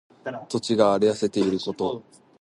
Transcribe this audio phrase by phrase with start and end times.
[0.49, 2.01] 土地が荒れ痩せていること。